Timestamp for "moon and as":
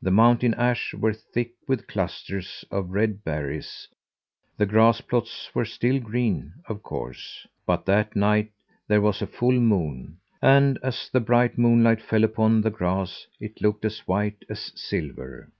9.58-11.10